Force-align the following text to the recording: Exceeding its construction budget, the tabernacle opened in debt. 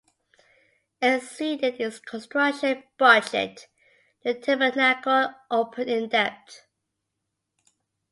Exceeding 0.99 1.75
its 1.79 1.99
construction 1.99 2.81
budget, 2.97 3.67
the 4.23 4.33
tabernacle 4.33 5.31
opened 5.51 5.91
in 5.91 6.09
debt. 6.09 6.63